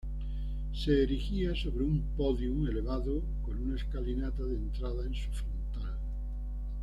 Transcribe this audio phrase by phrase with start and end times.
[0.73, 5.99] Se erigía sobre un "podium" elevado con una escalinata de entrada en su frontal.